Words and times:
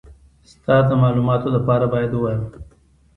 ستا 0.51 0.75
د 0.87 0.89
مالوماتو 1.01 1.47
دپاره 1.55 1.85
بايد 1.93 2.11
ووايم. 2.13 2.41